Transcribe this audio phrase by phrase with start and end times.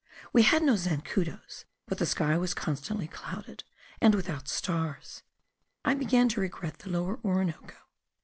[0.33, 3.63] We had no zancudos, but the sky was constantly clouded,
[4.01, 5.21] and without stars.
[5.85, 7.75] I began to regret the Lower Orinoco.